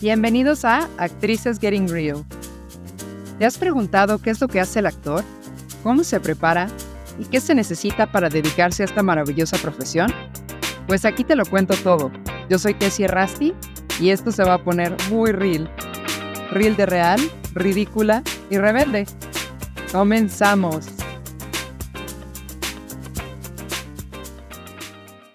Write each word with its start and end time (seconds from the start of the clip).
Bienvenidos 0.00 0.64
a 0.64 0.88
Actrices 0.96 1.58
Getting 1.58 1.88
Real. 1.88 2.24
¿Te 3.40 3.44
has 3.44 3.58
preguntado 3.58 4.20
qué 4.20 4.30
es 4.30 4.40
lo 4.40 4.46
que 4.46 4.60
hace 4.60 4.78
el 4.78 4.86
actor? 4.86 5.24
¿Cómo 5.82 6.04
se 6.04 6.20
prepara? 6.20 6.68
¿Y 7.18 7.24
qué 7.24 7.40
se 7.40 7.52
necesita 7.52 8.12
para 8.12 8.28
dedicarse 8.28 8.84
a 8.84 8.86
esta 8.86 9.02
maravillosa 9.02 9.56
profesión? 9.58 10.12
Pues 10.86 11.04
aquí 11.04 11.24
te 11.24 11.34
lo 11.34 11.44
cuento 11.44 11.74
todo. 11.82 12.12
Yo 12.48 12.60
soy 12.60 12.74
Tessie 12.74 13.08
Rasti 13.08 13.54
y 14.00 14.10
esto 14.10 14.30
se 14.30 14.44
va 14.44 14.54
a 14.54 14.62
poner 14.62 14.96
muy 15.10 15.32
real. 15.32 15.68
Real 16.52 16.76
de 16.76 16.86
real, 16.86 17.20
ridícula 17.54 18.22
y 18.50 18.58
rebelde. 18.58 19.04
Comenzamos. 19.90 20.86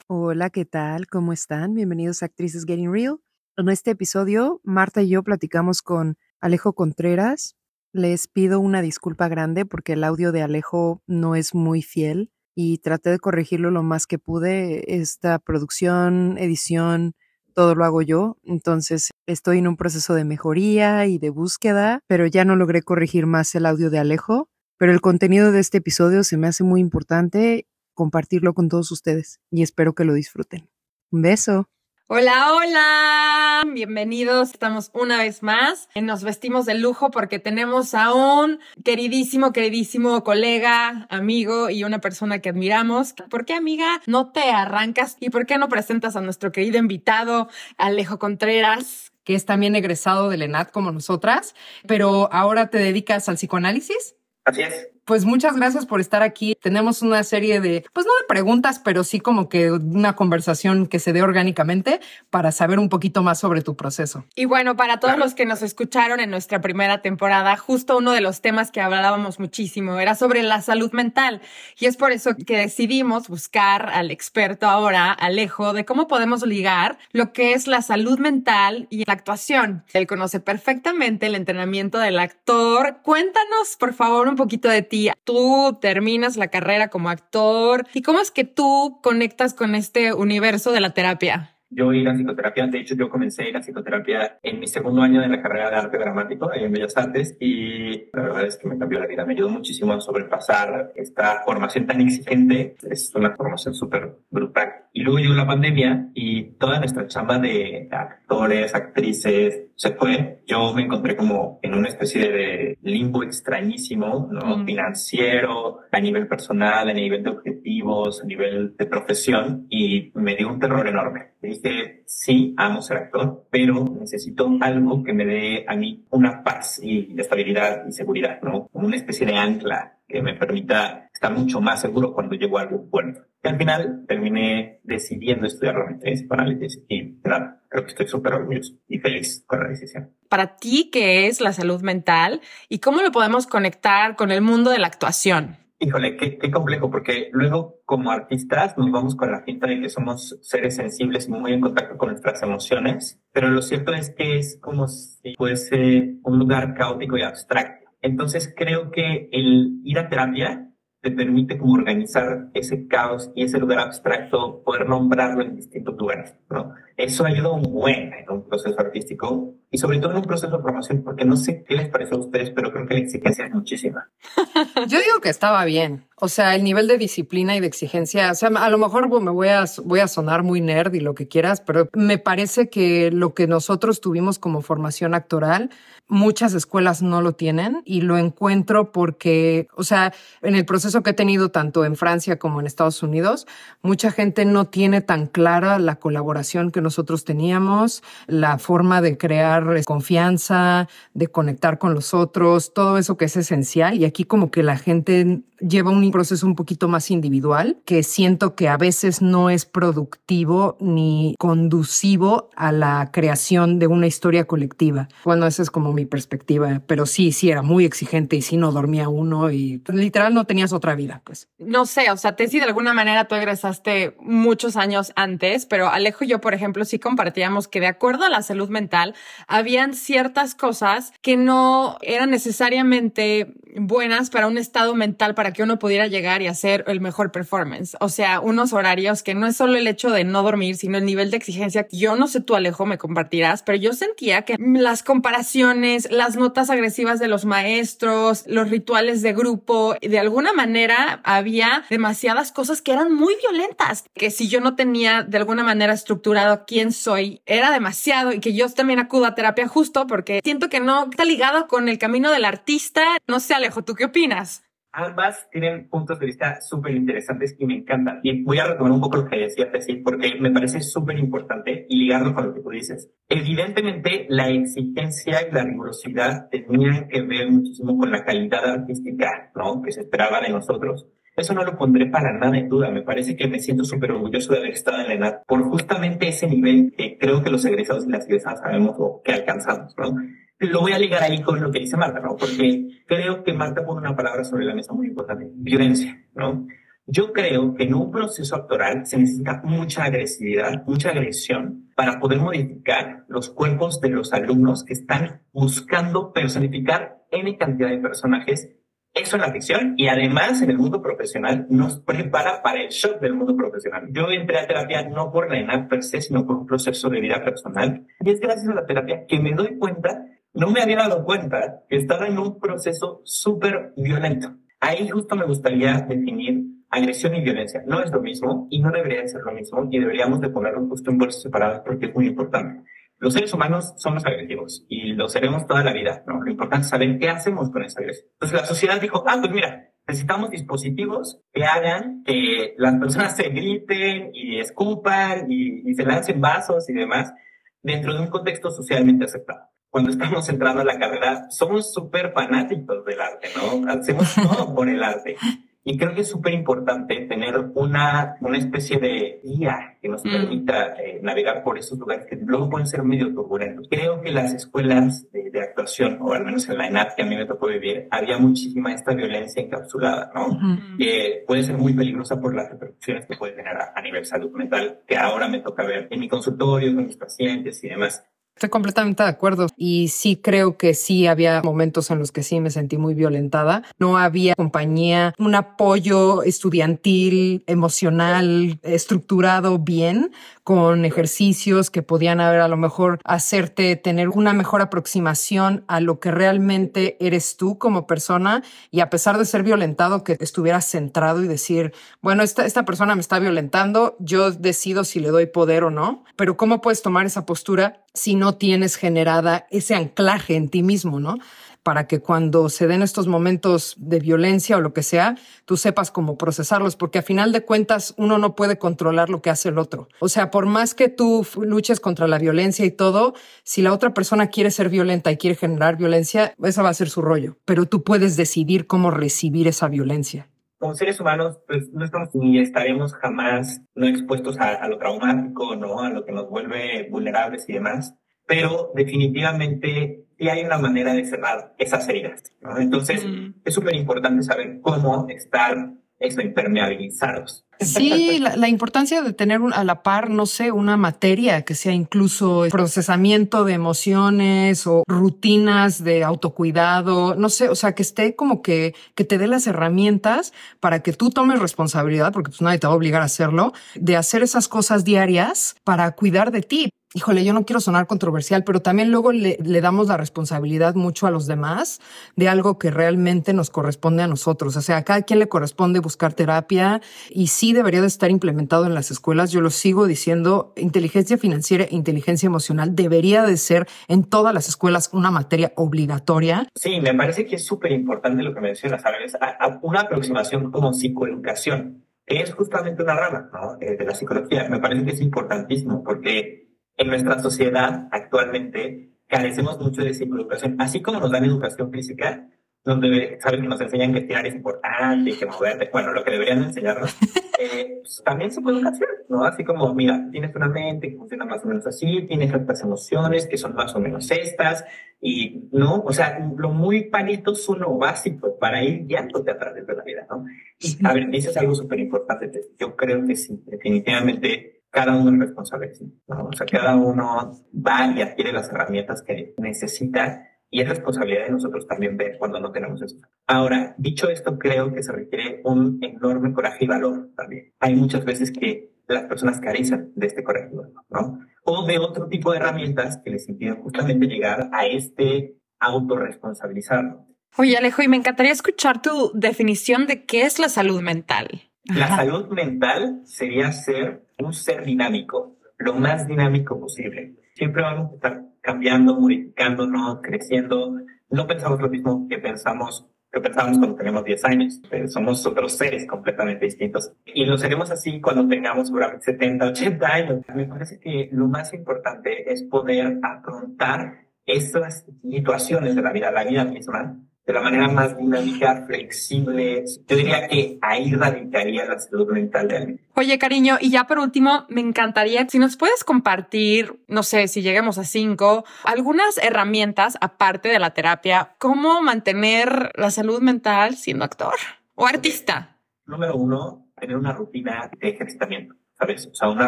Hola, 0.07 0.49
¿qué 0.49 0.63
tal? 0.63 1.07
¿Cómo 1.07 1.33
están? 1.33 1.73
Bienvenidos 1.73 2.23
a 2.23 2.27
Actrices 2.27 2.63
Getting 2.65 2.93
Real. 2.93 3.19
En 3.55 3.69
este 3.69 3.91
episodio, 3.91 4.61
Marta 4.63 5.03
y 5.03 5.09
yo 5.09 5.21
platicamos 5.21 5.83
con 5.83 6.17
Alejo 6.41 6.73
Contreras. 6.73 7.55
Les 7.91 8.27
pido 8.27 8.59
una 8.59 8.81
disculpa 8.81 9.27
grande 9.27 9.63
porque 9.63 9.93
el 9.93 10.03
audio 10.03 10.31
de 10.31 10.41
Alejo 10.41 11.03
no 11.05 11.35
es 11.35 11.53
muy 11.53 11.83
fiel 11.83 12.31
y 12.55 12.79
traté 12.79 13.11
de 13.11 13.19
corregirlo 13.19 13.69
lo 13.69 13.83
más 13.83 14.07
que 14.07 14.17
pude. 14.17 14.99
Esta 14.99 15.37
producción, 15.37 16.39
edición, 16.39 17.13
todo 17.53 17.75
lo 17.75 17.85
hago 17.85 18.01
yo. 18.01 18.37
Entonces 18.41 19.11
estoy 19.27 19.59
en 19.59 19.67
un 19.67 19.77
proceso 19.77 20.15
de 20.15 20.25
mejoría 20.25 21.05
y 21.05 21.19
de 21.19 21.29
búsqueda, 21.29 21.99
pero 22.07 22.25
ya 22.25 22.45
no 22.45 22.55
logré 22.55 22.81
corregir 22.81 23.27
más 23.27 23.53
el 23.53 23.67
audio 23.67 23.91
de 23.91 23.99
Alejo. 23.99 24.49
Pero 24.79 24.93
el 24.93 25.01
contenido 25.01 25.51
de 25.51 25.59
este 25.59 25.77
episodio 25.77 26.23
se 26.23 26.37
me 26.37 26.47
hace 26.47 26.63
muy 26.63 26.81
importante 26.81 27.67
compartirlo 27.93 28.55
con 28.55 28.67
todos 28.67 28.91
ustedes 28.91 29.39
y 29.51 29.61
espero 29.61 29.93
que 29.93 30.05
lo 30.05 30.15
disfruten. 30.15 30.71
Un 31.11 31.21
beso. 31.21 31.69
Hola, 32.07 32.53
hola, 32.53 33.63
bienvenidos. 33.73 34.51
Estamos 34.51 34.91
una 34.93 35.17
vez 35.19 35.41
más. 35.41 35.87
Nos 35.95 36.21
vestimos 36.23 36.65
de 36.65 36.73
lujo 36.73 37.11
porque 37.11 37.39
tenemos 37.39 37.93
a 37.93 38.13
un 38.13 38.59
queridísimo, 38.83 39.53
queridísimo 39.53 40.21
colega, 40.25 41.07
amigo 41.09 41.69
y 41.69 41.85
una 41.85 41.99
persona 41.99 42.39
que 42.39 42.49
admiramos. 42.49 43.13
¿Por 43.13 43.45
qué, 43.45 43.53
amiga, 43.53 44.01
no 44.05 44.33
te 44.33 44.51
arrancas 44.51 45.15
y 45.21 45.29
por 45.29 45.45
qué 45.45 45.57
no 45.57 45.69
presentas 45.69 46.17
a 46.17 46.21
nuestro 46.21 46.51
querido 46.51 46.77
invitado, 46.77 47.47
Alejo 47.77 48.19
Contreras? 48.19 49.13
Que 49.23 49.35
es 49.35 49.45
también 49.45 49.73
egresado 49.77 50.29
del 50.29 50.41
ENAT 50.41 50.71
como 50.71 50.91
nosotras, 50.91 51.55
pero 51.87 52.31
ahora 52.33 52.69
te 52.69 52.79
dedicas 52.79 53.29
al 53.29 53.35
psicoanálisis. 53.35 54.17
Así 54.43 54.61
es. 54.61 54.89
Pues 55.05 55.25
muchas 55.25 55.57
gracias 55.57 55.85
por 55.85 55.99
estar 55.99 56.23
aquí. 56.23 56.55
Tenemos 56.61 57.01
una 57.01 57.23
serie 57.23 57.59
de, 57.59 57.83
pues 57.91 58.05
no 58.05 58.11
de 58.21 58.25
preguntas, 58.25 58.79
pero 58.79 59.03
sí 59.03 59.19
como 59.19 59.49
que 59.49 59.69
una 59.69 60.15
conversación 60.15 60.87
que 60.87 60.97
se 60.99 61.11
dé 61.11 61.21
orgánicamente 61.21 61.99
para 62.29 62.53
saber 62.53 62.79
un 62.79 62.87
poquito 62.87 63.21
más 63.21 63.37
sobre 63.37 63.61
tu 63.61 63.75
proceso. 63.75 64.23
Y 64.33 64.45
bueno, 64.45 64.77
para 64.77 65.01
todos 65.01 65.17
los 65.17 65.33
que 65.33 65.45
nos 65.45 65.61
escucharon 65.61 66.21
en 66.21 66.29
nuestra 66.29 66.61
primera 66.61 67.01
temporada, 67.01 67.57
justo 67.57 67.97
uno 67.97 68.13
de 68.13 68.21
los 68.21 68.39
temas 68.39 68.71
que 68.71 68.79
hablábamos 68.79 69.39
muchísimo 69.39 69.99
era 69.99 70.15
sobre 70.15 70.41
la 70.41 70.61
salud 70.61 70.93
mental. 70.93 71.41
Y 71.77 71.87
es 71.87 71.97
por 71.97 72.13
eso 72.13 72.37
que 72.37 72.55
decidimos 72.55 73.27
buscar 73.27 73.89
al 73.89 74.09
experto 74.09 74.67
ahora, 74.67 75.11
Alejo, 75.11 75.73
de 75.73 75.83
cómo 75.83 76.07
podemos 76.07 76.45
ligar 76.45 76.97
lo 77.11 77.33
que 77.33 77.51
es 77.51 77.67
la 77.67 77.81
salud 77.81 78.19
mental 78.19 78.87
y 78.89 79.03
la 79.03 79.11
actuación. 79.11 79.83
Él 79.91 80.07
conoce 80.07 80.39
perfectamente 80.39 81.25
el 81.25 81.35
entrenamiento 81.35 81.97
del 81.97 82.19
actor. 82.19 82.99
Cuéntanos, 83.03 83.75
por 83.77 83.93
favor, 83.93 84.29
un 84.29 84.37
poquito 84.37 84.69
de 84.69 84.81
ti 84.81 84.92
Tú 85.23 85.77
terminas 85.81 86.37
la 86.37 86.47
carrera 86.47 86.89
como 86.89 87.09
actor 87.09 87.87
y 87.93 88.01
cómo 88.01 88.19
es 88.19 88.31
que 88.31 88.43
tú 88.43 88.99
conectas 89.01 89.53
con 89.53 89.75
este 89.75 90.13
universo 90.13 90.71
de 90.71 90.81
la 90.81 90.93
terapia 90.93 91.53
yo 91.75 91.93
ir 91.93 92.07
a 92.07 92.13
psicoterapia. 92.13 92.67
De 92.67 92.79
hecho, 92.79 92.95
yo 92.95 93.09
comencé 93.09 93.43
a 93.43 93.49
ir 93.49 93.57
a 93.57 93.61
psicoterapia 93.61 94.39
en 94.41 94.59
mi 94.59 94.67
segundo 94.67 95.01
año 95.01 95.21
de 95.21 95.27
la 95.27 95.41
carrera 95.41 95.69
de 95.69 95.75
arte 95.75 95.97
dramático 95.97 96.53
en 96.53 96.71
Bellas 96.71 96.95
Artes 96.97 97.35
y 97.39 98.09
la 98.13 98.21
verdad 98.21 98.45
es 98.45 98.57
que 98.57 98.67
me 98.67 98.77
cambió 98.77 98.99
la 98.99 99.07
vida. 99.07 99.25
Me 99.25 99.33
ayudó 99.33 99.49
muchísimo 99.49 99.93
a 99.93 100.01
sobrepasar 100.01 100.91
esta 100.95 101.41
formación 101.43 101.85
tan 101.85 102.01
exigente. 102.01 102.75
Es 102.89 103.13
una 103.15 103.35
formación 103.35 103.73
súper 103.73 104.17
brutal. 104.29 104.82
Y 104.95 105.01
luego 105.01 105.17
llegó 105.17 105.33
la 105.33 105.47
pandemia 105.47 106.09
y 106.13 106.51
toda 106.51 106.77
nuestra 106.77 107.07
chamba 107.07 107.39
de 107.39 107.89
actores, 107.91 108.75
actrices, 108.75 109.63
se 109.75 109.95
fue. 109.95 110.43
Yo 110.45 110.71
me 110.73 110.83
encontré 110.83 111.15
como 111.15 111.59
en 111.63 111.73
una 111.73 111.89
especie 111.89 112.31
de 112.31 112.77
limbo 112.83 113.23
extrañísimo, 113.23 114.29
¿no? 114.31 114.57
Mm. 114.57 114.65
Financiero, 114.65 115.79
a 115.91 115.99
nivel 115.99 116.27
personal, 116.27 116.87
a 116.87 116.93
nivel 116.93 117.23
de 117.23 117.31
objetivos, 117.31 118.21
a 118.21 118.25
nivel 118.25 118.75
de 118.77 118.85
profesión 118.85 119.65
y 119.67 120.11
me 120.13 120.35
dio 120.35 120.49
un 120.49 120.59
terror 120.59 120.87
enorme 120.87 121.33
dije, 121.47 122.03
sí, 122.05 122.53
amo 122.57 122.81
ser 122.81 122.97
actor, 122.97 123.45
pero 123.49 123.85
necesito 123.99 124.49
algo 124.61 125.03
que 125.03 125.13
me 125.13 125.25
dé 125.25 125.65
a 125.67 125.75
mí 125.75 126.05
una 126.11 126.43
paz 126.43 126.79
y 126.81 127.13
estabilidad 127.17 127.85
y 127.87 127.91
seguridad, 127.91 128.41
¿no? 128.41 128.67
Como 128.71 128.87
una 128.87 128.95
especie 128.95 129.25
de 129.25 129.35
ancla 129.35 129.97
que 130.13 130.21
me 130.21 130.35
permita 130.35 131.09
estar 131.11 131.33
mucho 131.33 131.59
más 131.59 131.81
seguro 131.81 132.13
cuando 132.13 132.35
llego 132.35 132.59
a 132.59 132.61
algo 132.61 132.77
bueno. 132.77 133.17
Y 133.43 133.47
al 133.47 133.57
final 133.57 134.05
terminé 134.07 134.79
decidiendo 134.83 135.47
estudiar 135.47 135.73
realmente 135.73 136.11
psicoanálisis 136.11 136.83
y 136.87 137.17
nada, 137.23 137.63
creo 137.67 137.83
que 137.83 137.89
estoy 137.89 138.07
súper 138.07 138.35
orgulloso 138.35 138.73
y 138.87 138.99
feliz 138.99 139.43
con 139.47 139.61
la 139.61 139.69
decisión. 139.69 140.11
Para 140.29 140.55
ti, 140.55 140.91
¿qué 140.93 141.25
es 141.25 141.41
la 141.41 141.51
salud 141.51 141.81
mental 141.81 142.41
y 142.69 142.77
cómo 142.77 143.01
lo 143.01 143.11
podemos 143.11 143.47
conectar 143.47 144.15
con 144.15 144.29
el 144.29 144.41
mundo 144.41 144.69
de 144.69 144.77
la 144.77 144.85
actuación? 144.85 145.57
Híjole, 145.79 146.15
qué, 146.15 146.37
qué, 146.37 146.51
complejo, 146.51 146.91
porque 146.91 147.29
luego 147.33 147.79
como 147.85 148.11
artistas 148.11 148.77
nos 148.77 148.91
vamos 148.91 149.15
con 149.15 149.31
la 149.31 149.43
pinta 149.43 149.67
de 149.67 149.81
que 149.81 149.89
somos 149.89 150.37
seres 150.43 150.75
sensibles 150.75 151.27
muy 151.27 151.53
en 151.53 151.59
contacto 151.59 151.97
con 151.97 152.09
nuestras 152.09 152.41
emociones, 152.43 153.19
pero 153.33 153.49
lo 153.49 153.63
cierto 153.63 153.93
es 153.93 154.11
que 154.11 154.37
es 154.37 154.59
como 154.61 154.87
si 154.87 155.33
fuese 155.35 156.19
un 156.23 156.37
lugar 156.37 156.75
caótico 156.75 157.17
y 157.17 157.23
abstracto. 157.23 157.82
Entonces 158.03 158.53
creo 158.55 158.91
que 158.91 159.29
el 159.31 159.79
ir 159.83 159.97
a 159.97 160.09
terapia 160.09 160.69
te 161.01 161.11
permite 161.11 161.57
como 161.57 161.73
organizar 161.73 162.49
ese 162.53 162.87
caos 162.87 163.31
y 163.35 163.43
ese 163.43 163.59
lugar 163.59 163.79
abstracto, 163.79 164.61
poder 164.63 164.87
nombrarlo 164.87 165.41
en 165.41 165.55
distintos 165.55 165.97
lugares, 165.97 166.35
¿no? 166.49 166.73
Eso 166.95 167.25
ayuda 167.25 167.51
un 167.51 167.63
buen 167.63 168.13
en 168.13 168.29
un 168.29 168.47
proceso 168.47 168.79
artístico 168.79 169.55
y 169.71 169.79
sobre 169.79 169.99
todo 169.99 170.11
en 170.11 170.17
un 170.17 170.23
proceso 170.23 170.55
de 170.55 170.61
formación, 170.61 171.03
porque 171.03 171.25
no 171.25 171.35
sé 171.35 171.63
qué 171.67 171.75
les 171.75 171.89
parece 171.89 172.13
a 172.13 172.19
ustedes, 172.19 172.51
pero 172.51 172.71
creo 172.71 172.85
que 172.85 172.93
la 172.93 172.99
exigencia 172.99 173.45
es 173.45 173.51
muchísima. 173.51 174.07
Yo 174.87 174.99
digo 174.99 175.19
que 175.21 175.29
estaba 175.29 175.65
bien. 175.65 176.05
O 176.15 176.29
sea, 176.29 176.55
el 176.55 176.63
nivel 176.63 176.87
de 176.87 176.97
disciplina 176.97 177.55
y 177.55 177.59
de 177.59 177.67
exigencia, 177.67 178.31
o 178.31 178.35
sea, 178.35 178.49
a 178.49 178.69
lo 178.69 178.77
mejor 178.77 179.09
me 179.21 179.31
voy 179.31 179.47
a, 179.49 179.65
voy 179.83 179.99
a 179.99 180.07
sonar 180.07 180.43
muy 180.43 180.61
nerd 180.61 180.93
y 180.93 180.99
lo 180.99 181.15
que 181.15 181.27
quieras, 181.27 181.59
pero 181.59 181.89
me 181.93 182.17
parece 182.17 182.69
que 182.69 183.11
lo 183.11 183.33
que 183.33 183.47
nosotros 183.47 183.99
tuvimos 183.99 184.37
como 184.39 184.61
formación 184.61 185.15
actoral, 185.15 185.71
muchas 186.07 186.53
escuelas 186.53 187.01
no 187.01 187.21
lo 187.21 187.33
tienen 187.33 187.81
y 187.83 188.01
lo 188.01 188.17
encuentro 188.17 188.91
porque, 188.91 189.67
o 189.75 189.83
sea, 189.83 190.13
en 190.41 190.55
el 190.55 190.65
proceso 190.65 191.01
que 191.01 191.09
he 191.09 191.13
tenido 191.13 191.49
tanto 191.49 191.83
en 191.83 191.95
Francia 191.95 192.37
como 192.37 192.59
en 192.59 192.67
Estados 192.67 193.01
Unidos, 193.03 193.47
mucha 193.81 194.11
gente 194.11 194.45
no 194.45 194.65
tiene 194.65 195.01
tan 195.01 195.25
clara 195.27 195.79
la 195.79 195.95
colaboración 195.95 196.71
que 196.71 196.81
nosotros 196.83 197.23
teníamos, 197.25 198.03
la 198.27 198.59
forma 198.59 199.01
de 199.01 199.17
crear 199.17 199.83
confianza, 199.85 200.87
de 201.13 201.27
conectar 201.27 201.79
con 201.79 201.93
los 201.93 202.13
otros, 202.13 202.73
todo 202.73 202.97
eso 202.97 203.17
que 203.17 203.25
es 203.25 203.37
esencial. 203.37 203.97
Y 203.97 204.05
aquí 204.05 204.25
como 204.25 204.51
que 204.51 204.63
la 204.63 204.77
gente 204.77 205.41
lleva 205.67 205.91
un 205.91 206.11
proceso 206.11 206.45
un 206.45 206.55
poquito 206.55 206.87
más 206.87 207.09
individual, 207.11 207.77
que 207.85 208.03
siento 208.03 208.55
que 208.55 208.67
a 208.67 208.77
veces 208.77 209.21
no 209.21 209.49
es 209.49 209.65
productivo 209.65 210.77
ni 210.79 211.35
conducivo 211.39 212.49
a 212.55 212.71
la 212.71 213.09
creación 213.11 213.79
de 213.79 213.87
una 213.87 214.07
historia 214.07 214.45
colectiva. 214.45 215.07
Bueno, 215.23 215.47
esa 215.47 215.61
es 215.61 215.71
como 215.71 215.93
mi 215.93 216.05
perspectiva, 216.05 216.81
pero 216.85 217.05
sí, 217.05 217.31
sí 217.31 217.49
era 217.49 217.61
muy 217.61 217.85
exigente 217.85 218.35
y 218.35 218.41
sí 218.41 218.57
no 218.57 218.71
dormía 218.71 219.09
uno 219.09 219.51
y 219.51 219.81
literal 219.87 220.33
no 220.33 220.45
tenías 220.45 220.73
otra 220.73 220.95
vida, 220.95 221.21
pues. 221.23 221.47
No 221.57 221.85
sé, 221.85 222.11
o 222.11 222.17
sea, 222.17 222.35
Tessy, 222.35 222.59
de 222.59 222.65
alguna 222.65 222.93
manera 222.93 223.25
tú 223.25 223.35
egresaste 223.35 224.15
muchos 224.19 224.75
años 224.75 225.13
antes, 225.15 225.65
pero 225.65 225.87
Alejo 225.89 226.25
y 226.25 226.27
yo, 226.27 226.41
por 226.41 226.53
ejemplo, 226.53 226.85
sí 226.85 226.99
compartíamos 226.99 227.67
que 227.67 227.79
de 227.79 227.87
acuerdo 227.87 228.25
a 228.25 228.29
la 228.29 228.41
salud 228.41 228.69
mental, 228.69 229.15
habían 229.47 229.93
ciertas 229.93 230.55
cosas 230.55 231.13
que 231.21 231.37
no 231.37 231.97
eran 232.01 232.31
necesariamente 232.31 233.53
buenas 233.75 234.29
para 234.29 234.47
un 234.47 234.57
estado 234.57 234.93
mental 234.95 235.35
para 235.35 235.52
que 235.53 235.63
uno 235.63 235.79
pudiera 235.79 236.07
llegar 236.07 236.41
y 236.41 236.47
hacer 236.47 236.83
el 236.87 237.01
mejor 237.01 237.31
performance. 237.31 237.95
O 237.99 238.09
sea, 238.09 238.39
unos 238.39 238.73
horarios 238.73 239.23
que 239.23 239.35
no 239.35 239.47
es 239.47 239.57
solo 239.57 239.77
el 239.77 239.87
hecho 239.87 240.11
de 240.11 240.23
no 240.23 240.43
dormir, 240.43 240.75
sino 240.75 240.97
el 240.97 241.05
nivel 241.05 241.31
de 241.31 241.37
exigencia. 241.37 241.87
Yo 241.91 242.15
no 242.15 242.27
sé 242.27 242.41
tú, 242.41 242.55
Alejo, 242.55 242.85
me 242.85 242.97
compartirás, 242.97 243.63
pero 243.63 243.77
yo 243.77 243.93
sentía 243.93 244.43
que 244.43 244.55
las 244.59 245.03
comparaciones, 245.03 246.11
las 246.11 246.35
notas 246.35 246.69
agresivas 246.69 247.19
de 247.19 247.27
los 247.27 247.45
maestros, 247.45 248.43
los 248.47 248.69
rituales 248.69 249.21
de 249.21 249.33
grupo, 249.33 249.95
de 250.01 250.19
alguna 250.19 250.53
manera 250.53 251.21
había 251.23 251.83
demasiadas 251.89 252.51
cosas 252.51 252.81
que 252.81 252.91
eran 252.91 253.13
muy 253.13 253.35
violentas, 253.35 254.05
que 254.13 254.31
si 254.31 254.47
yo 254.47 254.59
no 254.59 254.75
tenía 254.75 255.23
de 255.23 255.37
alguna 255.37 255.63
manera 255.63 255.93
estructurado 255.93 256.65
quién 256.65 256.91
soy, 256.91 257.41
era 257.45 257.71
demasiado 257.71 258.31
y 258.31 258.39
que 258.39 258.53
yo 258.53 258.69
también 258.69 258.99
acudo 258.99 259.25
a 259.25 259.35
terapia 259.35 259.67
justo 259.67 260.07
porque 260.07 260.41
siento 260.43 260.69
que 260.69 260.79
no 260.79 261.09
está 261.09 261.25
ligado 261.25 261.67
con 261.67 261.89
el 261.89 261.97
camino 261.97 262.31
del 262.31 262.45
artista. 262.45 263.17
No 263.27 263.39
sé, 263.39 263.53
Alejo, 263.53 263.83
¿tú 263.83 263.95
qué 263.95 264.05
opinas? 264.05 264.62
Ambas 264.95 265.49
tienen 265.49 265.89
puntos 265.89 266.19
de 266.19 266.27
vista 266.27 266.61
súper 266.61 266.93
interesantes 266.93 267.55
y 267.57 267.65
me 267.65 267.77
encantan. 267.77 268.19
Y 268.21 268.43
voy 268.43 268.59
a 268.59 268.65
retomar 268.65 268.91
un 268.91 269.01
poco 269.01 269.17
lo 269.17 269.27
que 269.27 269.37
decía 269.37 269.71
porque 270.03 270.35
me 270.39 270.51
parece 270.51 270.81
súper 270.81 271.17
importante 271.17 271.87
y 271.89 271.97
ligarlo 271.97 272.35
con 272.35 272.45
lo 272.45 272.53
que 272.53 272.61
tú 272.61 272.69
dices. 272.69 273.09
Evidentemente, 273.27 274.27
la 274.29 274.49
exigencia 274.49 275.47
y 275.49 275.51
la 275.51 275.63
rigurosidad 275.63 276.47
tenían 276.49 277.07
que 277.07 277.21
ver 277.23 277.49
muchísimo 277.49 277.97
con 277.97 278.11
la 278.11 278.23
calidad 278.23 278.63
artística, 278.65 279.51
¿no? 279.55 279.81
Que 279.81 279.91
se 279.91 280.01
esperaba 280.01 280.41
de 280.41 280.49
nosotros. 280.49 281.07
Eso 281.35 281.55
no 281.55 281.63
lo 281.63 281.75
pondré 281.75 282.05
para 282.05 282.31
nada 282.31 282.55
en 282.55 282.69
duda. 282.69 282.91
Me 282.91 283.01
parece 283.01 283.35
que 283.35 283.47
me 283.47 283.57
siento 283.57 283.83
súper 283.83 284.11
orgulloso 284.11 284.53
de 284.53 284.59
haber 284.59 284.71
estado 284.73 285.01
en 285.01 285.07
la 285.07 285.13
ENAD 285.15 285.33
por 285.47 285.63
justamente 285.63 286.27
ese 286.27 286.45
nivel 286.45 286.93
que 286.95 287.17
creo 287.17 287.41
que 287.41 287.49
los 287.49 287.65
egresados 287.65 288.05
y 288.05 288.11
las 288.11 288.27
egresadas 288.27 288.59
sabemos 288.59 288.95
o 288.99 289.23
que 289.23 289.31
alcanzamos, 289.33 289.95
¿no? 289.97 290.15
Lo 290.63 290.81
voy 290.81 290.93
a 290.93 290.99
ligar 290.99 291.23
ahí 291.23 291.41
con 291.41 291.61
lo 291.61 291.71
que 291.71 291.79
dice 291.79 291.97
Marta, 291.97 292.19
¿no? 292.19 292.35
Porque 292.35 293.03
creo 293.07 293.43
que 293.43 293.53
Marta 293.53 293.85
pone 293.85 293.99
una 293.99 294.15
palabra 294.15 294.43
sobre 294.43 294.65
la 294.65 294.73
mesa 294.73 294.93
muy 294.93 295.07
importante, 295.07 295.49
violencia, 295.53 296.25
¿no? 296.33 296.67
Yo 297.05 297.33
creo 297.33 297.75
que 297.75 297.83
en 297.83 297.95
un 297.95 298.11
proceso 298.11 298.55
actoral 298.55 299.05
se 299.05 299.17
necesita 299.17 299.61
mucha 299.65 300.05
agresividad, 300.05 300.85
mucha 300.85 301.09
agresión 301.09 301.91
para 301.95 302.19
poder 302.19 302.39
modificar 302.39 303.25
los 303.27 303.49
cuerpos 303.49 303.99
de 303.99 304.09
los 304.09 304.31
alumnos 304.31 304.85
que 304.85 304.93
están 304.93 305.41
buscando 305.51 306.31
personificar 306.31 307.25
N 307.29 307.57
cantidad 307.57 307.89
de 307.89 307.97
personajes. 307.97 308.69
Eso 309.13 309.35
en 309.35 309.41
la 309.41 309.51
ficción 309.51 309.93
y 309.97 310.07
además 310.07 310.61
en 310.61 310.71
el 310.71 310.77
mundo 310.77 311.01
profesional 311.01 311.67
nos 311.69 311.99
prepara 311.99 312.63
para 312.63 312.81
el 312.81 312.89
shock 312.89 313.19
del 313.19 313.35
mundo 313.35 313.55
profesional. 313.55 314.07
Yo 314.11 314.29
entré 314.29 314.57
a 314.57 314.65
terapia 314.65 315.07
no 315.07 315.31
por 315.31 315.51
la 315.51 315.59
ENAD 315.59 315.87
per 315.89 316.03
se, 316.03 316.21
sino 316.21 316.47
por 316.47 316.55
un 316.55 316.65
proceso 316.65 317.09
de 317.09 317.19
vida 317.19 317.43
personal. 317.43 318.07
Y 318.21 318.29
es 318.29 318.39
gracias 318.39 318.69
a 318.69 318.73
la 318.73 318.85
terapia 318.85 319.25
que 319.27 319.39
me 319.39 319.53
doy 319.53 319.77
cuenta 319.77 320.25
no 320.53 320.69
me 320.69 320.81
había 320.81 320.97
dado 320.97 321.23
cuenta 321.23 321.83
que 321.89 321.97
estaba 321.97 322.27
en 322.27 322.37
un 322.37 322.59
proceso 322.59 323.21
súper 323.23 323.93
violento. 323.97 324.55
Ahí 324.79 325.09
justo 325.09 325.35
me 325.35 325.45
gustaría 325.45 326.01
definir 326.01 326.63
agresión 326.89 327.35
y 327.35 327.41
violencia. 327.41 327.81
No 327.87 328.01
es 328.01 328.11
lo 328.11 328.21
mismo 328.21 328.67
y 328.69 328.79
no 328.79 328.91
debería 328.91 329.27
ser 329.27 329.41
lo 329.41 329.51
mismo 329.51 329.87
y 329.89 329.99
deberíamos 329.99 330.41
de 330.41 330.49
ponerlo 330.49 330.85
justo 330.87 331.09
en 331.09 331.17
bolsas 331.17 331.41
separadas 331.41 331.81
porque 331.83 332.07
es 332.07 332.13
muy 332.13 332.27
importante. 332.27 332.83
Los 333.17 333.33
seres 333.33 333.53
humanos 333.53 333.93
somos 333.97 334.25
agresivos 334.25 334.85
y 334.89 335.13
lo 335.13 335.27
seremos 335.27 335.65
toda 335.65 335.83
la 335.83 335.93
vida, 335.93 336.23
¿no? 336.27 336.41
Lo 336.41 336.51
importante 336.51 336.83
es 336.83 336.89
saber 336.89 337.17
qué 337.17 337.29
hacemos 337.29 337.71
con 337.71 337.83
esa 337.83 338.01
agresión. 338.01 338.27
Entonces 338.33 338.59
la 338.59 338.65
sociedad 338.67 339.01
dijo, 339.01 339.23
ah, 339.25 339.37
pues 339.39 339.51
mira, 339.51 339.91
necesitamos 340.05 340.51
dispositivos 340.51 341.41
que 341.51 341.63
hagan 341.63 342.23
que 342.25 342.75
las 342.77 342.95
personas 342.99 343.35
se 343.35 343.49
griten 343.49 344.31
y 344.33 344.59
escupan 344.59 345.49
y, 345.49 345.89
y 345.89 345.95
se 345.95 346.03
lancen 346.03 346.41
vasos 346.41 346.89
y 346.89 346.93
demás 346.93 347.33
dentro 347.81 348.13
de 348.13 348.19
un 348.19 348.27
contexto 348.27 348.69
socialmente 348.69 349.25
aceptado 349.25 349.72
cuando 349.93 350.09
estamos 350.09 350.49
entrando 350.49 350.81
a 350.81 350.85
la 350.85 350.97
carrera, 350.97 351.51
somos 351.51 351.93
súper 351.93 352.31
fanáticos 352.33 353.05
del 353.05 353.21
arte, 353.21 353.49
¿no? 353.55 353.87
Hacemos 353.91 354.33
todo 354.33 354.73
por 354.73 354.89
el 354.89 355.03
arte. 355.03 355.35
Y 355.83 355.99
creo 355.99 356.15
que 356.15 356.21
es 356.21 356.29
súper 356.29 356.51
importante 356.53 357.27
tener 357.27 357.59
una, 357.75 358.37
una 358.41 358.57
especie 358.57 358.97
de 358.97 359.39
guía 359.43 359.97
que 360.01 360.09
nos 360.09 360.25
mm. 360.25 360.31
permita 360.31 360.95
eh, 360.95 361.19
navegar 361.21 361.63
por 361.63 361.77
esos 361.77 361.99
lugares 361.99 362.25
que 362.27 362.37
luego 362.37 362.71
pueden 362.71 362.87
ser 362.87 363.03
medio 363.03 363.31
turbulentos. 363.35 363.87
Creo 363.87 364.19
que 364.19 364.31
las 364.31 364.51
escuelas 364.55 365.31
de, 365.31 365.51
de, 365.51 365.61
actuación, 365.61 366.17
o 366.21 366.33
al 366.33 366.43
menos 366.43 366.67
en 366.69 366.79
la 366.79 366.87
ENAP 366.87 367.15
que 367.15 367.21
a 367.21 367.25
mí 367.25 367.35
me 367.35 367.45
tocó 367.45 367.67
vivir, 367.67 368.07
había 368.09 368.39
muchísima 368.39 368.95
esta 368.95 369.13
violencia 369.13 369.61
encapsulada, 369.61 370.31
¿no? 370.33 370.57
Que 370.97 371.43
puede 371.45 371.61
ser 371.61 371.77
muy 371.77 371.93
peligrosa 371.93 372.41
por 372.41 372.55
las 372.55 372.67
repercusiones 372.67 373.27
que 373.27 373.37
puede 373.37 373.53
tener 373.53 373.77
a, 373.77 373.93
a 373.95 374.01
nivel 374.01 374.25
salud 374.25 374.51
mental, 374.53 375.01
que 375.05 375.17
ahora 375.17 375.47
me 375.47 375.59
toca 375.59 375.85
ver 375.85 376.07
en 376.09 376.19
mi 376.19 376.27
consultorio, 376.27 376.95
con 376.95 377.05
mis 377.05 377.17
pacientes 377.17 377.83
y 377.83 377.89
demás. 377.89 378.25
Estoy 378.55 378.69
completamente 378.69 379.23
de 379.23 379.29
acuerdo 379.29 379.67
y 379.75 380.09
sí 380.09 380.37
creo 380.37 380.77
que 380.77 380.93
sí 380.93 381.25
había 381.25 381.61
momentos 381.63 382.11
en 382.11 382.19
los 382.19 382.31
que 382.31 382.43
sí 382.43 382.59
me 382.59 382.69
sentí 382.69 382.97
muy 382.97 383.15
violentada. 383.15 383.81
No 383.97 384.17
había 384.17 384.53
compañía, 384.55 385.33
un 385.39 385.55
apoyo 385.55 386.43
estudiantil, 386.43 387.63
emocional, 387.65 388.79
estructurado 388.83 389.79
bien, 389.79 390.31
con 390.63 391.03
ejercicios 391.03 391.89
que 391.89 392.03
podían 392.03 392.39
haber 392.39 392.61
a 392.61 392.67
lo 392.67 392.77
mejor 392.77 393.19
hacerte 393.25 393.95
tener 393.95 394.29
una 394.29 394.53
mejor 394.53 394.81
aproximación 394.81 395.83
a 395.87 395.99
lo 395.99 396.19
que 396.19 396.31
realmente 396.31 397.17
eres 397.19 397.57
tú 397.57 397.77
como 397.77 398.07
persona 398.07 398.63
y 398.91 399.01
a 399.01 399.09
pesar 399.09 399.37
de 399.37 399.45
ser 399.45 399.63
violentado 399.63 400.23
que 400.23 400.37
estuvieras 400.39 400.89
centrado 400.89 401.43
y 401.43 401.47
decir, 401.47 401.93
bueno, 402.21 402.43
esta, 402.43 402.65
esta 402.65 402.85
persona 402.85 403.15
me 403.15 403.21
está 403.21 403.39
violentando, 403.39 404.15
yo 404.19 404.51
decido 404.51 405.03
si 405.03 405.19
le 405.19 405.29
doy 405.29 405.47
poder 405.47 405.83
o 405.83 405.89
no, 405.89 406.23
pero 406.35 406.55
¿cómo 406.55 406.81
puedes 406.81 407.01
tomar 407.01 407.25
esa 407.25 407.45
postura 407.45 408.03
si 408.13 408.35
no 408.35 408.42
tienes 408.51 408.95
generada 408.95 409.65
ese 409.71 409.95
anclaje 409.95 410.55
en 410.55 410.69
ti 410.69 410.83
mismo, 410.83 411.19
¿no? 411.19 411.37
Para 411.81 412.07
que 412.07 412.19
cuando 412.19 412.69
se 412.69 412.87
den 412.87 413.01
estos 413.01 413.27
momentos 413.27 413.95
de 413.97 414.19
violencia 414.19 414.77
o 414.77 414.81
lo 414.81 414.93
que 414.93 415.03
sea, 415.03 415.35
tú 415.65 415.77
sepas 415.77 416.11
cómo 416.11 416.37
procesarlos, 416.37 416.95
porque 416.95 417.19
a 417.19 417.23
final 417.23 417.51
de 417.51 417.65
cuentas 417.65 418.13
uno 418.17 418.37
no 418.37 418.55
puede 418.55 418.77
controlar 418.77 419.29
lo 419.29 419.41
que 419.41 419.49
hace 419.49 419.69
el 419.69 419.77
otro. 419.77 420.07
O 420.19 420.29
sea, 420.29 420.51
por 420.51 420.65
más 420.65 420.93
que 420.93 421.09
tú 421.09 421.45
luches 421.61 421.99
contra 421.99 422.27
la 422.27 422.37
violencia 422.37 422.85
y 422.85 422.91
todo, 422.91 423.33
si 423.63 423.81
la 423.81 423.93
otra 423.93 424.13
persona 424.13 424.47
quiere 424.47 424.71
ser 424.71 424.89
violenta 424.89 425.31
y 425.31 425.37
quiere 425.37 425.55
generar 425.55 425.97
violencia, 425.97 426.53
esa 426.63 426.83
va 426.83 426.89
a 426.89 426.93
ser 426.93 427.09
su 427.09 427.21
rollo, 427.21 427.57
pero 427.65 427.85
tú 427.85 428.03
puedes 428.03 428.37
decidir 428.37 428.87
cómo 428.87 429.11
recibir 429.11 429.67
esa 429.67 429.87
violencia 429.87 430.47
como 430.83 430.95
seres 430.95 431.17
humanos, 431.21 431.61
pues 431.65 431.93
no 431.93 432.03
estamos 432.03 432.35
ni 432.35 432.59
estaremos 432.59 433.13
jamás 433.13 433.81
no 433.95 434.05
expuestos 434.05 434.59
a, 434.59 434.85
lo 434.89 434.97
traumático, 434.97 435.77
¿no? 435.77 436.01
A 436.01 436.09
lo 436.09 436.25
que 436.25 436.33
nos 436.33 436.49
vuelve 436.49 437.07
vulnerables 437.09 437.63
y 437.69 437.73
demás. 437.73 438.15
Pero 438.45 438.91
definitivamente 438.95 440.25
sí 440.37 440.49
hay 440.49 440.63
una 440.63 440.77
manera 440.77 441.13
de 441.13 441.25
cerrar 441.25 441.73
esas 441.77 442.07
heridas, 442.09 442.43
¿no? 442.61 442.77
Entonces, 442.77 443.25
mm. 443.25 443.53
es 443.63 443.73
súper 443.73 443.95
importante 443.95 444.43
saber 444.43 444.79
cómo 444.81 445.27
estar 445.29 445.93
eso, 446.23 446.41
impermeabilizados. 446.41 447.65
Sí, 447.79 448.39
la, 448.55 448.67
importancia 448.67 449.21
de 449.21 449.33
tener 449.33 449.59
a 449.73 449.83
la 449.83 450.03
par, 450.03 450.29
no 450.29 450.45
sé, 450.45 450.71
una 450.71 450.95
materia 450.95 451.63
que 451.63 451.75
sea 451.75 451.91
incluso 451.91 452.65
procesamiento 452.71 453.65
de 453.65 453.73
emociones 453.73 454.87
o 454.87 455.03
rutinas 455.07 456.03
de 456.03 456.23
autocuidado, 456.23 457.35
no 457.35 457.49
sé, 457.49 457.69
o 457.69 457.75
sea, 457.75 457.93
que 457.93 458.03
esté 458.03 458.35
como 458.35 458.61
que, 458.61 458.95
que 459.15 459.25
te 459.25 459.37
dé 459.37 459.47
las 459.47 459.67
herramientas 459.67 460.53
para 460.79 461.01
que 461.01 461.13
tú 461.13 461.29
tomes 461.29 461.59
responsabilidad, 461.59 462.31
porque 462.31 462.49
pues 462.49 462.61
nadie 462.61 462.79
te 462.79 462.87
va 462.87 462.93
a 462.93 462.95
obligar 462.97 463.21
a 463.21 463.25
hacerlo, 463.25 463.73
de 463.95 464.15
hacer 464.15 464.43
esas 464.43 464.67
cosas 464.67 465.03
diarias 465.03 465.75
para 465.83 466.11
cuidar 466.11 466.51
de 466.51 466.61
ti 466.61 466.89
híjole, 467.13 467.43
yo 467.43 467.53
no 467.53 467.65
quiero 467.65 467.79
sonar 467.79 468.07
controversial, 468.07 468.63
pero 468.63 468.81
también 468.81 469.11
luego 469.11 469.31
le, 469.31 469.57
damos 469.81 470.07
la 470.07 470.17
responsabilidad 470.17 470.95
mucho 470.95 471.27
a 471.27 471.31
los 471.31 471.45
demás 471.47 472.01
de 472.35 472.49
algo 472.49 472.79
que 472.79 472.91
realmente 472.91 473.53
nos 473.53 473.69
corresponde 473.69 474.23
a 474.23 474.27
nosotros. 474.27 474.75
O 474.75 474.81
sea, 474.81 474.97
a 474.97 475.03
cada 475.03 475.21
quien 475.21 475.39
le 475.39 475.47
corresponde 475.47 475.99
buscar 475.99 476.33
terapia 476.33 477.01
y 477.29 477.47
sí 477.47 477.73
debería 477.73 478.01
de 478.01 478.07
estar 478.07 478.31
implementado 478.31 478.85
en 478.85 478.93
las 478.93 479.11
escuelas. 479.11 479.51
Yo 479.51 479.61
lo 479.61 479.69
sigo 479.69 480.07
diciendo, 480.07 480.73
inteligencia 480.75 481.37
financiera 481.37 481.83
e 481.85 481.95
inteligencia 481.95 482.47
emocional 482.47 482.95
debería 482.95 483.43
de 483.43 483.57
ser 483.57 483.87
en 484.07 484.23
todas 484.23 484.53
las 484.53 484.67
escuelas 484.67 485.09
una 485.13 485.31
materia 485.31 485.73
obligatoria. 485.75 486.67
Sí, 486.75 486.99
me 486.99 487.13
parece 487.13 487.45
que 487.45 487.57
es 487.57 487.65
súper 487.65 487.91
importante 487.91 488.43
lo 488.43 488.53
que 488.53 488.61
mencionas, 488.61 489.01
¿sabes? 489.01 489.35
A, 489.39 489.79
una 489.81 490.01
aproximación 490.01 490.71
como 490.71 490.93
psicoeducación, 490.93 492.03
es 492.25 492.53
justamente 492.53 493.03
una 493.03 493.15
rama 493.15 493.49
¿no? 493.53 493.75
De 493.77 494.03
la 494.03 494.15
psicología. 494.15 494.67
Me 494.69 494.79
parece 494.79 495.03
que 495.03 495.11
es 495.11 495.21
importantísimo 495.21 496.03
porque 496.03 496.62
en 496.97 497.07
nuestra 497.07 497.39
sociedad 497.39 498.07
actualmente 498.11 499.09
carecemos 499.27 499.79
mucho 499.79 500.03
de 500.03 500.13
psicoeducación, 500.13 500.75
así 500.79 501.01
como 501.01 501.19
nos 501.19 501.31
dan 501.31 501.45
educación 501.45 501.91
física, 501.91 502.47
donde 502.83 503.37
saben 503.39 503.61
que 503.61 503.67
nos 503.67 503.81
enseñan 503.81 504.13
que 504.13 504.19
estirar 504.19 504.45
es 504.45 504.55
importante 504.55 505.29
y 505.29 505.33
que 505.33 505.45
moverte, 505.45 505.89
bueno, 505.91 506.11
lo 506.11 506.23
que 506.23 506.31
deberían 506.31 506.63
enseñarnos, 506.63 507.15
eh, 507.59 507.99
pues, 508.01 508.21
también 508.25 508.51
se 508.51 508.61
puede 508.61 508.85
hacer, 508.87 509.07
¿no? 509.29 509.45
Así 509.45 509.63
como, 509.63 509.93
mira, 509.93 510.27
tienes 510.31 510.53
una 510.55 510.67
mente 510.67 511.09
que 511.09 511.17
funciona 511.17 511.45
más 511.45 511.63
o 511.63 511.67
menos 511.67 511.87
así, 511.87 512.23
tienes 512.27 512.53
estas 512.53 512.81
emociones 512.83 513.47
que 513.47 513.57
son 513.57 513.73
más 513.73 513.95
o 513.95 513.99
menos 513.99 514.29
estas, 514.29 514.83
y, 515.21 515.69
¿no? 515.71 516.01
O 516.01 516.11
sea, 516.11 516.39
lo 516.57 516.69
muy 516.71 517.05
panito 517.05 517.53
es 517.53 517.67
uno 517.69 517.97
básico 517.97 518.59
para 518.59 518.83
ir 518.83 519.07
guiándote 519.07 519.51
a 519.51 519.57
través 519.57 519.87
de 519.87 519.95
la 519.95 520.03
vida, 520.03 520.27
¿no? 520.29 520.45
Y, 520.77 520.97
a 521.05 521.13
ver, 521.13 521.29
dices 521.29 521.55
algo 521.55 521.73
súper 521.73 521.99
importante, 521.99 522.51
yo 522.77 522.95
creo 522.97 523.25
que 523.25 523.35
sí, 523.37 523.63
definitivamente 523.65 524.82
cada 524.93 525.15
uno 525.15 525.31
es 525.31 525.39
responsable, 525.49 525.91
¿no? 526.27 526.45
O 526.45 526.53
sea, 526.53 526.67
cada 526.67 526.95
uno 526.95 527.51
va 527.73 528.13
y 528.15 528.21
adquiere 528.21 528.53
las 528.53 528.69
herramientas 528.69 529.23
que 529.23 529.55
necesita 529.57 530.47
y 530.69 530.81
es 530.81 530.89
responsabilidad 530.89 531.45
de 531.45 531.51
nosotros 531.51 531.87
también 531.87 532.15
ver 532.15 532.37
cuando 532.37 532.59
no 532.59 532.71
tenemos 532.71 533.01
eso. 533.01 533.17
Ahora, 533.47 533.95
dicho 533.97 534.29
esto, 534.29 534.59
creo 534.59 534.93
que 534.93 535.01
se 535.01 535.11
requiere 535.11 535.61
un 535.63 535.97
enorme 536.03 536.53
coraje 536.53 536.85
y 536.85 536.87
valor 536.87 537.31
también. 537.35 537.73
Hay 537.79 537.95
muchas 537.95 538.23
veces 538.23 538.51
que 538.51 538.91
las 539.07 539.23
personas 539.23 539.59
carecen 539.59 540.11
de 540.15 540.27
este 540.27 540.43
coraje 540.43 540.69
y 540.71 540.75
valor, 540.75 540.93
¿no? 541.09 541.39
O 541.65 541.87
de 541.87 541.97
otro 541.97 542.27
tipo 542.27 542.51
de 542.51 542.57
herramientas 542.57 543.19
que 543.23 543.31
les 543.31 543.49
impiden 543.49 543.81
justamente 543.81 544.27
llegar 544.27 544.69
a 544.71 544.85
este 544.85 545.57
autorresponsabilizarlo. 545.79 547.25
Oye, 547.57 547.77
Alejo, 547.77 548.03
y 548.03 548.07
me 548.07 548.17
encantaría 548.17 548.51
escuchar 548.51 549.01
tu 549.01 549.31
definición 549.33 550.05
de 550.05 550.25
qué 550.25 550.43
es 550.43 550.59
la 550.59 550.69
salud 550.69 551.01
mental. 551.01 551.47
La 551.85 552.07
salud 552.07 552.47
mental 552.49 553.21
sería 553.25 553.71
ser 553.71 554.22
un 554.39 554.53
ser 554.53 554.83
dinámico, 554.83 555.57
lo 555.77 555.93
más 555.95 556.27
dinámico 556.27 556.79
posible. 556.79 557.35
Siempre 557.55 557.81
vamos 557.81 558.11
a 558.11 558.15
estar 558.15 558.43
cambiando, 558.61 559.19
modificándonos, 559.19 560.19
creciendo. 560.21 560.97
No 561.29 561.47
pensamos 561.47 561.79
lo 561.81 561.89
mismo 561.89 562.27
que 562.29 562.37
pensamos 562.39 563.07
que 563.33 563.41
pensamos 563.41 563.79
cuando 563.79 563.95
tenemos 563.95 564.23
10 564.23 564.45
años. 564.45 564.81
somos 565.07 565.43
otros 565.47 565.73
seres 565.73 566.05
completamente 566.05 566.65
distintos. 566.65 567.11
Y 567.25 567.45
lo 567.45 567.57
seremos 567.57 567.89
así 567.89 568.21
cuando 568.21 568.47
tengamos 568.47 568.87
seguramente 568.87 569.25
70, 569.25 569.65
80 569.69 570.07
años. 570.07 570.41
Me 570.53 570.65
parece 570.65 570.99
que 570.99 571.29
lo 571.31 571.47
más 571.47 571.73
importante 571.73 572.53
es 572.53 572.61
poder 572.61 573.17
afrontar 573.23 574.27
estas 574.45 575.07
situaciones 575.23 575.95
de 575.95 576.01
la 576.03 576.11
vida, 576.11 576.31
la 576.31 576.43
vida 576.43 576.63
misma, 576.63 577.17
de 577.45 577.53
la 577.53 577.61
manera 577.61 577.89
más 577.89 578.17
dinámica, 578.17 578.85
flexible. 578.87 579.83
Yo 580.07 580.15
diría 580.15 580.47
que 580.47 580.77
ahí 580.81 581.13
radicaría 581.13 581.85
la 581.85 581.99
salud 581.99 582.31
mental 582.31 582.67
de 582.67 582.77
alguien. 582.77 583.01
Oye, 583.15 583.37
cariño, 583.37 583.77
y 583.81 583.91
ya 583.91 584.05
por 584.05 584.19
último, 584.19 584.65
me 584.69 584.81
encantaría 584.81 585.47
si 585.49 585.59
nos 585.59 585.75
puedes 585.75 586.03
compartir, 586.03 586.99
no 587.07 587.23
sé, 587.23 587.47
si 587.47 587.61
lleguemos 587.61 587.97
a 587.97 588.05
cinco, 588.05 588.63
algunas 588.85 589.37
herramientas 589.37 590.17
aparte 590.21 590.69
de 590.69 590.79
la 590.79 590.91
terapia, 590.91 591.55
cómo 591.57 592.01
mantener 592.01 592.91
la 592.95 593.11
salud 593.11 593.41
mental 593.41 593.95
siendo 593.95 594.23
actor 594.23 594.55
o 594.95 595.05
artista. 595.05 595.77
Número 596.05 596.35
uno, 596.35 596.87
tener 596.99 597.17
una 597.17 597.33
rutina 597.33 597.89
de 597.99 598.09
ejercitamiento. 598.09 598.75
¿Sabes? 598.95 599.27
O 599.27 599.33
sea, 599.33 599.49
una 599.49 599.67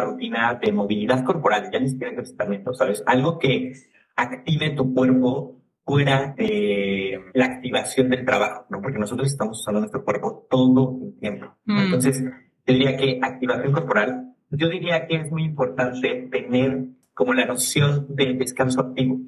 rutina 0.00 0.54
de 0.54 0.72
movilidad 0.72 1.24
corporal, 1.24 1.68
ya 1.70 1.80
ni 1.80 1.88
siquiera 1.88 2.12
ejercitamiento, 2.12 2.72
¿sabes? 2.72 3.02
Algo 3.06 3.38
que 3.38 3.72
active 4.14 4.70
tu 4.70 4.94
cuerpo 4.94 5.56
fuera 5.86 6.34
de 6.36 7.20
la 7.32 7.46
activación 7.46 8.10
del 8.10 8.24
trabajo, 8.24 8.66
¿no? 8.68 8.82
Porque 8.82 8.98
nosotros 8.98 9.28
estamos 9.28 9.60
usando 9.60 9.80
nuestro 9.80 10.04
cuerpo 10.04 10.46
todo 10.50 10.98
el 11.00 11.18
tiempo. 11.20 11.54
Mm. 11.64 11.78
Entonces, 11.78 12.22
yo 12.22 12.74
diría 12.74 12.96
que 12.96 13.20
activación 13.22 13.72
corporal, 13.72 14.34
yo 14.50 14.68
diría 14.68 15.06
que 15.06 15.14
es 15.14 15.30
muy 15.30 15.44
importante 15.44 16.28
tener 16.30 16.86
como 17.14 17.34
la 17.34 17.46
noción 17.46 18.06
del 18.08 18.36
descanso 18.36 18.80
activo. 18.80 19.20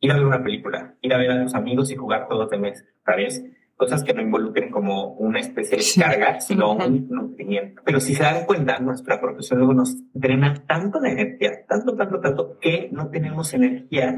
Ir 0.00 0.10
a 0.10 0.14
ver 0.14 0.24
una 0.24 0.42
película, 0.42 0.94
ir 1.02 1.12
a 1.12 1.18
ver 1.18 1.30
a 1.30 1.42
tus 1.42 1.54
amigos 1.54 1.90
y 1.90 1.96
jugar 1.96 2.28
todos 2.28 2.48
de 2.48 2.58
mes, 2.58 2.84
¿sabes? 3.04 3.44
Cosas 3.76 4.02
que 4.02 4.14
no 4.14 4.22
involucren 4.22 4.70
como 4.70 5.12
una 5.14 5.38
especie 5.38 5.78
de 5.78 6.02
carga, 6.02 6.40
sino 6.40 6.72
un 6.72 7.06
nutrimiento. 7.08 7.82
Pero 7.84 8.00
si 8.00 8.14
se 8.14 8.22
dan 8.22 8.46
cuenta, 8.46 8.78
nuestra 8.78 9.20
profesión 9.20 9.58
luego 9.58 9.74
nos 9.74 9.96
drena 10.12 10.54
tanto 10.66 10.98
de 10.98 11.10
energía, 11.10 11.50
tanto, 11.68 11.94
tanto, 11.94 12.20
tanto, 12.20 12.58
que 12.58 12.88
no 12.90 13.08
tenemos 13.08 13.52
energía 13.52 14.14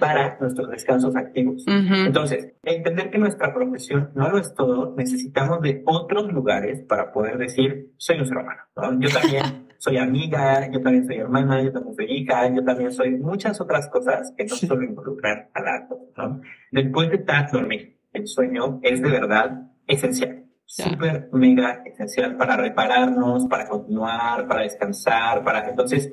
para 0.00 0.38
nuestros 0.40 0.70
descansos 0.70 1.14
activos. 1.14 1.64
Entonces, 1.66 2.54
entender 2.62 3.10
que 3.10 3.18
nuestra 3.18 3.52
profesión 3.52 4.10
no 4.14 4.30
lo 4.30 4.38
es 4.38 4.54
todo, 4.54 4.94
necesitamos 4.96 5.60
de 5.60 5.82
otros 5.84 6.32
lugares 6.32 6.80
para 6.88 7.12
poder 7.12 7.36
decir, 7.38 7.92
soy 7.98 8.18
un 8.18 8.26
ser 8.26 8.38
humano. 8.38 8.62
Yo 8.98 9.10
también 9.10 9.66
soy 9.78 9.98
amiga, 9.98 10.70
yo 10.70 10.80
también 10.80 11.04
soy 11.06 11.16
hermana, 11.16 11.60
yo 11.62 11.72
también 11.72 11.94
soy 11.96 12.06
hija, 12.06 12.48
yo 12.54 12.64
también 12.64 12.92
soy 12.92 13.10
muchas 13.10 13.60
otras 13.60 13.88
cosas 13.88 14.32
que 14.36 14.44
no 14.44 14.54
solo 14.54 14.84
involucran 14.84 15.48
a 15.52 15.60
la 15.60 15.88
¿no? 16.16 16.40
Después 16.70 17.10
de 17.10 17.18
tanto 17.18 17.58
dormir, 17.58 17.91
el 18.12 18.26
sueño 18.26 18.80
es 18.82 19.02
de 19.02 19.10
verdad 19.10 19.70
esencial. 19.86 20.44
Súper, 20.64 21.28
mega 21.32 21.82
esencial 21.84 22.36
para 22.36 22.56
repararnos, 22.56 23.46
para 23.46 23.68
continuar, 23.68 24.46
para 24.48 24.62
descansar, 24.62 25.44
para... 25.44 25.68
Entonces, 25.68 26.10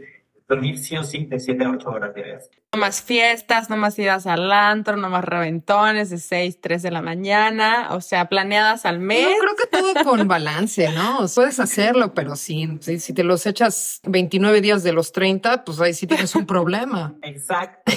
dormir 0.50 0.80
sí 0.80 0.98
o 0.98 1.04
sí 1.04 1.26
de 1.26 1.40
7 1.40 1.64
a 1.64 1.70
8 1.70 1.90
horas 1.90 2.16
diarias. 2.16 2.50
No 2.74 2.80
más 2.80 3.02
fiestas, 3.02 3.70
no 3.70 3.78
más 3.78 3.98
idas 3.98 4.28
al 4.28 4.52
antro, 4.52 4.98
no 4.98 5.10
más 5.10 5.24
reventones 5.24 6.10
de 6.10 6.18
6, 6.18 6.60
3 6.60 6.84
de 6.84 6.92
la 6.92 7.02
mañana, 7.02 7.90
o 7.92 8.02
sea, 8.02 8.30
planeadas 8.30 8.86
al 8.86 9.00
mes. 9.00 9.22
Yo 9.22 9.40
creo 9.40 9.56
que 9.56 9.78
todo 9.78 10.04
con 10.04 10.28
balance, 10.28 10.92
¿no? 10.92 11.26
Puedes 11.34 11.60
hacerlo, 11.60 12.14
pero 12.14 12.36
sí, 12.36 12.68
si 12.82 13.14
te 13.14 13.24
los 13.24 13.46
echas 13.46 14.02
29 14.06 14.62
días 14.62 14.84
de 14.84 14.92
los 14.92 15.12
30, 15.12 15.64
pues 15.64 15.80
ahí 15.82 15.94
sí 15.94 16.08
tienes 16.08 16.36
un 16.36 16.46
problema. 16.46 17.16
Exacto, 17.22 17.92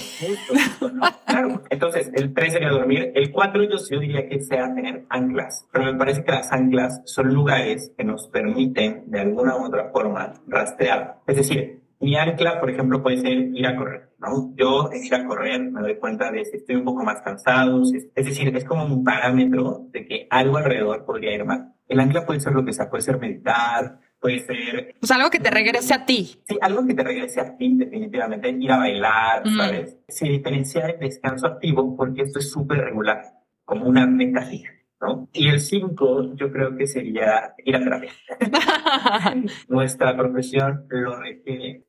Claro. 1.27 1.63
Entonces, 1.71 2.11
el 2.15 2.35
3 2.35 2.53
sería 2.53 2.71
dormir. 2.71 3.13
El 3.15 3.31
4 3.33 3.65
yo, 3.65 3.77
yo 3.91 3.99
diría 3.99 4.29
que 4.29 4.41
sea 4.41 4.75
tener 4.75 5.05
anclas, 5.09 5.67
pero 5.73 5.87
me 5.87 5.95
parece 5.95 6.23
que 6.25 6.33
las 6.33 6.53
anclas 6.53 7.01
son 7.07 7.33
lugares 7.33 7.93
que 7.97 8.05
nos 8.05 8.29
permiten 8.29 9.05
de 9.07 9.21
alguna 9.21 9.57
u 9.57 9.65
otra 9.65 9.91
forma 9.91 10.35
rastrear. 10.47 11.21
Es 11.27 11.37
decir, 11.37 11.82
mi 12.03 12.17
ancla, 12.17 12.59
por 12.59 12.69
ejemplo, 12.69 13.01
puede 13.03 13.19
ser 13.19 13.33
ir 13.33 13.67
a 13.67 13.77
correr, 13.77 14.11
¿no? 14.19 14.53
Yo 14.57 14.91
en 14.93 15.05
ir 15.05 15.15
a 15.15 15.25
correr 15.25 15.61
me 15.61 15.81
doy 15.81 15.97
cuenta 15.97 16.33
de 16.33 16.45
si 16.45 16.57
estoy 16.57 16.75
un 16.75 16.85
poco 16.85 17.05
más 17.05 17.23
cansado, 17.23 17.83
es 17.83 18.27
decir, 18.27 18.55
es 18.57 18.65
como 18.65 18.85
un 18.85 19.05
parámetro 19.05 19.87
de 19.93 20.05
que 20.05 20.27
algo 20.29 20.57
alrededor 20.57 21.05
podría 21.05 21.33
ir 21.33 21.45
mal. 21.45 21.73
El 21.87 22.01
ancla 22.01 22.27
puede 22.27 22.41
ser 22.41 22.55
lo 22.55 22.65
que 22.65 22.73
sea, 22.73 22.91
puede 22.91 23.03
ser 23.03 23.19
meditar, 23.19 24.01
puede 24.19 24.41
ser... 24.41 24.95
Pues 24.99 25.11
algo 25.13 25.31
que 25.31 25.39
te 25.39 25.51
regrese 25.51 25.95
a 25.95 26.05
ti. 26.05 26.41
Sí, 26.45 26.59
algo 26.61 26.85
que 26.85 26.95
te 26.95 27.05
regrese 27.05 27.41
a 27.41 27.57
ti, 27.57 27.77
definitivamente, 27.77 28.51
ir 28.51 28.73
a 28.73 28.79
bailar, 28.79 29.47
mm. 29.47 29.57
¿sabes? 29.57 29.97
Se 30.09 30.27
diferencia 30.27 30.87
el 30.87 30.99
descanso 30.99 31.47
activo 31.47 31.97
porque 31.97 32.23
esto 32.23 32.41
es 32.41 32.51
súper 32.51 32.79
regular, 32.79 33.23
como 33.65 33.87
una 33.87 34.07
meta 34.07 34.43
fija. 34.43 34.73
¿no? 35.01 35.29
Y 35.33 35.49
el 35.49 35.61
cinco, 35.61 36.35
yo 36.35 36.51
creo 36.51 36.77
que 36.77 36.87
sería 36.87 37.55
ir 37.65 37.77
a 37.77 37.81
terapia. 37.81 38.13
Nuestra 39.69 40.17
profesión 40.17 40.87
lo 40.89 41.17
requiere 41.21 41.85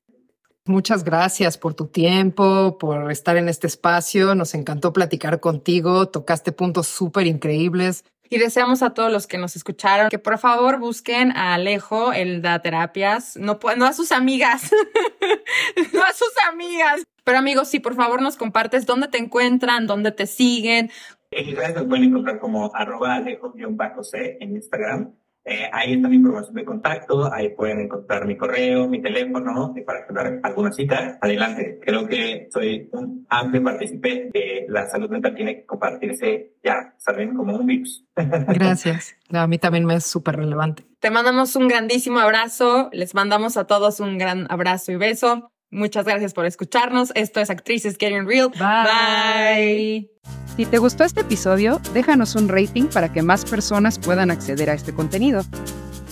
Muchas 0.65 1.03
gracias 1.03 1.57
por 1.57 1.73
tu 1.73 1.87
tiempo, 1.87 2.77
por 2.77 3.11
estar 3.11 3.35
en 3.35 3.49
este 3.49 3.67
espacio. 3.67 4.33
Nos 4.33 4.53
encantó 4.53 4.93
platicar 4.93 5.41
contigo. 5.41 6.07
Tocaste 6.07 6.53
puntos 6.53 6.87
súper 6.87 7.27
increíbles. 7.27 8.05
Y 8.29 8.37
deseamos 8.37 8.81
a 8.81 8.93
todos 8.93 9.11
los 9.11 9.27
que 9.27 9.37
nos 9.37 9.57
escucharon 9.57 10.09
que 10.09 10.19
por 10.19 10.37
favor 10.37 10.79
busquen 10.79 11.35
a 11.35 11.53
Alejo, 11.53 12.13
el 12.13 12.41
da 12.41 12.61
terapias, 12.61 13.35
no, 13.35 13.59
no 13.77 13.85
a 13.85 13.93
sus 13.93 14.11
amigas, 14.11 14.71
no 15.93 16.01
a 16.01 16.13
sus 16.13 16.33
amigas. 16.49 17.03
Pero 17.25 17.37
amigos, 17.37 17.67
sí, 17.67 17.79
por 17.79 17.93
favor 17.93 18.21
nos 18.21 18.37
compartes 18.37 18.85
dónde 18.85 19.09
te 19.09 19.17
encuentran, 19.17 19.85
dónde 19.85 20.11
te 20.11 20.25
siguen. 20.25 20.89
En 21.31 21.55
redes 21.55 21.75
nos 21.75 21.85
pueden 21.85 22.05
encontrar 22.05 22.39
como 22.39 22.73
arroba 22.73 23.15
alejo-c 23.15 24.37
en 24.39 24.55
Instagram 24.55 25.13
eh, 25.45 25.69
ahí 25.73 25.93
está 25.93 26.07
mi 26.07 26.15
información 26.15 26.55
de 26.55 26.63
contacto, 26.63 27.31
ahí 27.31 27.49
pueden 27.49 27.81
encontrar 27.81 28.25
mi 28.25 28.37
correo, 28.37 28.87
mi 28.87 29.01
teléfono, 29.01 29.73
para 29.85 30.05
dar 30.09 30.39
alguna 30.41 30.71
cita. 30.71 31.17
Adelante, 31.21 31.79
creo 31.81 32.07
que 32.07 32.47
soy 32.51 32.89
un 32.93 33.25
amplio 33.29 33.63
partícipe 33.63 34.29
de 34.33 34.65
la 34.69 34.89
salud 34.89 35.09
mental, 35.09 35.35
tiene 35.35 35.55
que 35.57 35.65
compartirse 35.65 36.53
ya, 36.63 36.93
saben, 36.97 37.35
como 37.35 37.57
un 37.57 37.65
virus. 37.65 38.05
Gracias. 38.15 39.15
a 39.31 39.47
mí 39.47 39.57
también 39.57 39.85
me 39.85 39.95
es 39.95 40.05
súper 40.05 40.37
relevante. 40.37 40.85
Te 40.99 41.11
mandamos 41.11 41.55
un 41.57 41.67
grandísimo 41.67 42.19
abrazo, 42.19 42.89
les 42.93 43.13
mandamos 43.13 43.57
a 43.57 43.67
todos 43.67 43.99
un 43.99 44.17
gran 44.17 44.49
abrazo 44.49 44.93
y 44.93 44.95
beso. 44.95 45.52
Muchas 45.73 46.05
gracias 46.05 46.33
por 46.33 46.45
escucharnos. 46.45 47.11
Esto 47.15 47.39
es 47.39 47.49
Actrices 47.49 47.97
Getting 47.99 48.27
Real. 48.27 48.49
Bye. 48.49 50.09
Si 50.55 50.65
te 50.65 50.77
gustó 50.77 51.03
este 51.03 51.21
episodio, 51.21 51.81
déjanos 51.93 52.35
un 52.35 52.47
rating 52.47 52.85
para 52.85 53.11
que 53.11 53.23
más 53.23 53.43
personas 53.43 53.97
puedan 53.97 54.29
acceder 54.29 54.69
a 54.69 54.73
este 54.73 54.93
contenido. 54.93 55.41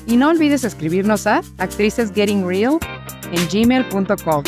Y 0.08 0.18
no 0.18 0.30
olvides 0.30 0.64
escribirnos 0.64 1.28
a 1.28 1.42
actricesgettingreal 1.60 2.80
en 3.32 3.48
gmail.com. 3.48 4.44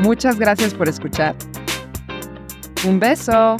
Muchas 0.00 0.38
gracias 0.38 0.74
por 0.74 0.88
escuchar. 0.88 1.34
Un 2.86 3.00
beso. 3.00 3.56